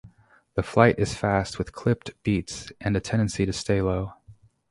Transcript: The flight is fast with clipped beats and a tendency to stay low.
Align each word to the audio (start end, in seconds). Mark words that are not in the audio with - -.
The 0.55 0.63
flight 0.63 0.97
is 0.97 1.13
fast 1.13 1.59
with 1.59 1.73
clipped 1.73 2.19
beats 2.23 2.71
and 2.81 2.97
a 2.97 2.99
tendency 2.99 3.45
to 3.45 3.53
stay 3.53 3.83
low. 3.83 4.13